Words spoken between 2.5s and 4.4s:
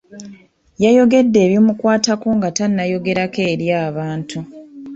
tannayogerako eri abantu.